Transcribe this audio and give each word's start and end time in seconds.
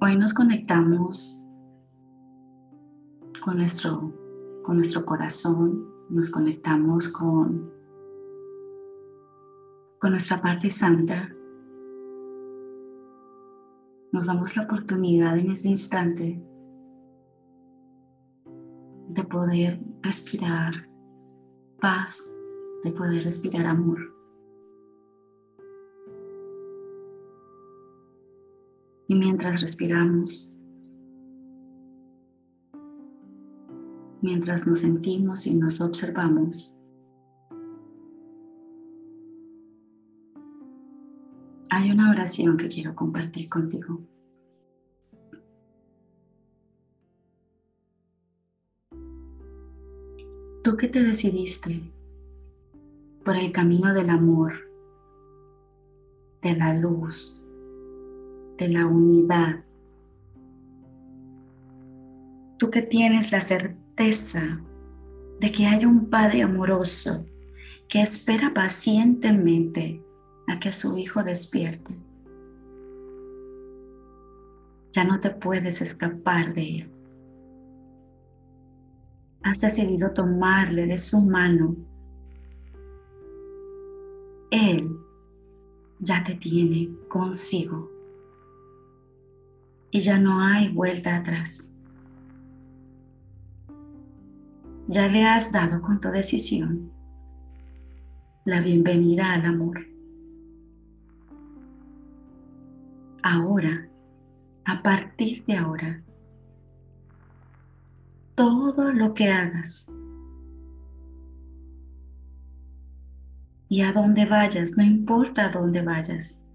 Hoy 0.00 0.16
nos 0.16 0.32
conectamos 0.32 1.44
con 3.42 3.56
nuestro, 3.56 4.12
con 4.62 4.76
nuestro 4.76 5.04
corazón, 5.04 5.88
nos 6.08 6.30
conectamos 6.30 7.08
con, 7.08 7.68
con 9.98 10.12
nuestra 10.12 10.40
parte 10.40 10.70
santa. 10.70 11.28
Nos 14.12 14.26
damos 14.26 14.56
la 14.56 14.62
oportunidad 14.62 15.36
en 15.36 15.50
ese 15.50 15.70
instante 15.70 16.40
de 19.08 19.24
poder 19.24 19.80
respirar 20.02 20.88
paz, 21.80 22.32
de 22.84 22.92
poder 22.92 23.24
respirar 23.24 23.66
amor. 23.66 24.17
Y 29.10 29.14
mientras 29.14 29.62
respiramos, 29.62 30.54
mientras 34.20 34.66
nos 34.66 34.80
sentimos 34.80 35.46
y 35.46 35.54
nos 35.54 35.80
observamos, 35.80 36.78
hay 41.70 41.90
una 41.90 42.10
oración 42.10 42.58
que 42.58 42.68
quiero 42.68 42.94
compartir 42.94 43.48
contigo. 43.48 43.98
Tú 50.62 50.76
que 50.76 50.88
te 50.88 51.02
decidiste 51.02 51.80
por 53.24 53.36
el 53.36 53.52
camino 53.52 53.94
del 53.94 54.10
amor, 54.10 54.52
de 56.42 56.54
la 56.56 56.74
luz, 56.74 57.47
de 58.58 58.68
la 58.68 58.86
unidad. 58.86 59.64
Tú 62.58 62.70
que 62.70 62.82
tienes 62.82 63.30
la 63.30 63.40
certeza 63.40 64.60
de 65.40 65.52
que 65.52 65.66
hay 65.66 65.84
un 65.84 66.10
Padre 66.10 66.42
amoroso 66.42 67.26
que 67.88 68.02
espera 68.02 68.52
pacientemente 68.52 70.02
a 70.48 70.58
que 70.58 70.72
su 70.72 70.98
Hijo 70.98 71.22
despierte. 71.22 71.96
Ya 74.92 75.04
no 75.04 75.20
te 75.20 75.30
puedes 75.30 75.80
escapar 75.80 76.52
de 76.54 76.78
Él. 76.78 76.90
Has 79.42 79.60
decidido 79.60 80.10
tomarle 80.10 80.86
de 80.86 80.98
su 80.98 81.20
mano. 81.20 81.76
Él 84.50 84.98
ya 86.00 86.24
te 86.24 86.34
tiene 86.34 86.90
consigo 87.08 87.97
y 89.90 90.00
ya 90.00 90.18
no 90.18 90.40
hay 90.40 90.68
vuelta 90.68 91.16
atrás. 91.16 91.74
Ya 94.86 95.06
le 95.06 95.24
has 95.24 95.52
dado 95.52 95.80
con 95.80 96.00
tu 96.00 96.08
decisión 96.08 96.90
la 98.44 98.60
bienvenida 98.60 99.34
al 99.34 99.44
amor. 99.44 99.86
Ahora, 103.22 103.88
a 104.64 104.82
partir 104.82 105.44
de 105.44 105.56
ahora, 105.56 106.02
todo 108.34 108.92
lo 108.92 109.12
que 109.12 109.28
hagas 109.28 109.92
y 113.68 113.82
a 113.82 113.92
dónde 113.92 114.24
vayas, 114.24 114.76
no 114.78 114.82
importa 114.82 115.46
a 115.46 115.48
dónde 115.50 115.82
vayas, 115.82 116.46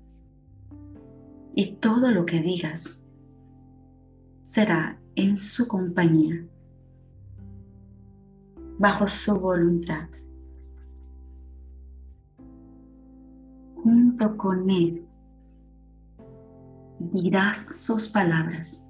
y 1.53 1.75
todo 1.75 2.09
lo 2.09 2.25
que 2.25 2.39
digas 2.41 3.02
será 4.43 4.99
en 5.15 5.37
su 5.37 5.67
compañía, 5.67 6.45
bajo 8.77 9.07
su 9.07 9.33
voluntad. 9.35 10.09
Junto 13.75 14.37
con 14.37 14.69
Él 14.69 15.07
dirás 16.99 17.83
sus 17.85 18.07
palabras. 18.07 18.89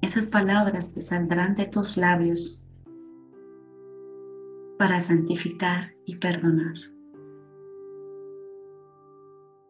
Esas 0.00 0.28
palabras 0.28 0.90
que 0.90 1.02
saldrán 1.02 1.54
de 1.54 1.66
tus 1.66 1.96
labios 1.96 2.66
para 4.78 5.00
santificar 5.00 5.92
y 6.06 6.16
perdonar. 6.16 6.74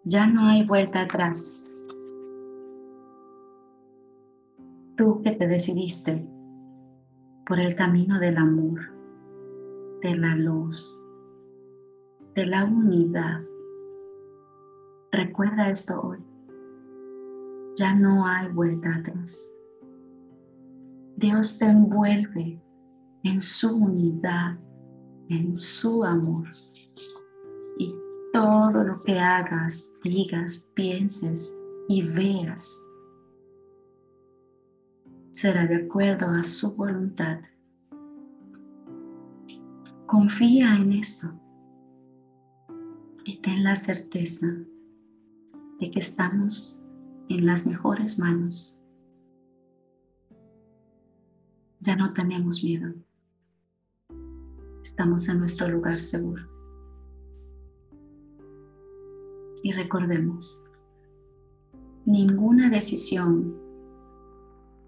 Ya 0.05 0.27
no 0.27 0.49
hay 0.49 0.65
vuelta 0.65 1.01
atrás. 1.01 1.68
Tú 4.99 5.23
que 5.23 5.31
te 5.31 5.47
decidiste 5.47 6.29
por 7.47 7.61
el 7.61 7.77
camino 7.77 8.19
del 8.19 8.37
amor, 8.37 8.81
de 10.03 10.17
la 10.17 10.35
luz, 10.35 11.01
de 12.35 12.45
la 12.45 12.65
unidad. 12.65 13.41
Recuerda 15.13 15.71
esto 15.71 16.01
hoy. 16.03 16.19
Ya 17.77 17.95
no 17.95 18.27
hay 18.27 18.49
vuelta 18.49 18.97
atrás. 18.97 19.49
Dios 21.15 21.61
te 21.61 21.67
envuelve 21.67 22.61
en 23.23 23.41
su 23.41 23.77
unidad, 23.77 24.59
en 25.29 25.55
su 25.55 26.03
amor. 26.03 26.49
Y 27.79 27.95
todo 28.33 28.83
lo 28.83 29.01
que 29.03 29.17
hagas, 29.17 29.95
digas, 30.03 30.69
pienses 30.75 31.57
y 31.89 32.03
veas 32.03 32.98
será 35.41 35.69
de 35.69 35.77
acuerdo 35.77 36.27
a 36.27 36.43
su 36.43 36.75
voluntad. 36.75 37.39
Confía 40.05 40.75
en 40.75 40.95
esto 40.95 41.29
y 43.25 43.37
ten 43.41 43.63
la 43.63 43.77
certeza 43.77 44.49
de 45.79 45.91
que 45.93 46.01
estamos 46.01 46.83
en 47.29 47.47
las 47.47 47.69
mejores 47.69 48.19
manos. 48.19 48.85
Ya 51.79 51.95
no 51.95 52.13
tenemos 52.15 52.65
miedo. 52.65 52.93
Estamos 54.83 55.29
en 55.29 55.39
nuestro 55.39 55.69
lugar 55.69 56.01
seguro. 56.01 56.43
Y 59.63 59.71
recordemos, 59.71 60.65
ninguna 62.07 62.71
decisión 62.71 63.68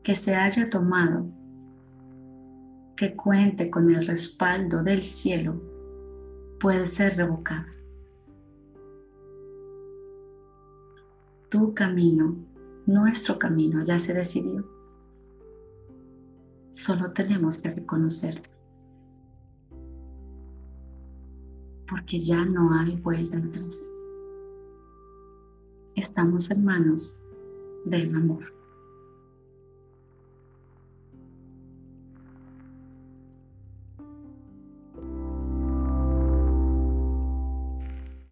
que 0.02 0.14
se 0.14 0.34
haya 0.34 0.70
tomado 0.70 1.26
que 2.96 3.16
cuente 3.16 3.70
con 3.70 3.90
el 3.90 4.06
respaldo 4.06 4.82
del 4.82 5.02
cielo 5.02 5.60
puede 6.60 6.84
ser 6.84 7.16
revocada. 7.16 7.72
Tu 11.48 11.74
camino, 11.74 12.36
nuestro 12.86 13.38
camino 13.38 13.82
ya 13.82 13.98
se 13.98 14.12
decidió. 14.12 14.68
Solo 16.70 17.12
tenemos 17.12 17.58
que 17.58 17.70
reconocerlo. 17.70 18.42
Porque 21.88 22.18
ya 22.20 22.44
no 22.44 22.72
hay 22.78 22.96
vuelta 22.96 23.38
atrás. 23.38 23.84
Estamos 25.96 26.50
en 26.50 26.64
manos 26.64 27.24
del 27.86 28.14
amor. 28.14 28.59